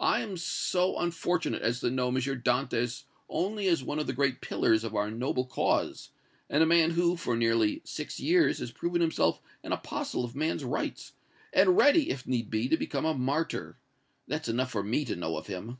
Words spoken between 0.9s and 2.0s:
unfortunate as to